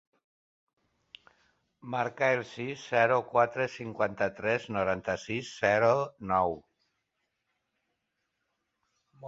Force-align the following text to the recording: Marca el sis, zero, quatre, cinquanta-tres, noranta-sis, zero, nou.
Marca 1.95 2.29
el 2.37 2.41
sis, 2.53 2.85
zero, 2.95 3.19
quatre, 3.35 3.67
cinquanta-tres, 3.75 4.67
noranta-sis, 4.77 5.53
zero, 5.67 5.93
nou. 6.35 6.59